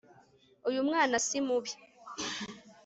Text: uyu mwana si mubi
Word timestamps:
uyu 0.69 0.81
mwana 0.87 1.15
si 1.25 1.39
mubi 1.47 1.71